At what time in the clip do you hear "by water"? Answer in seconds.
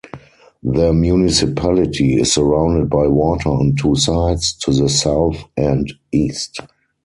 2.89-3.49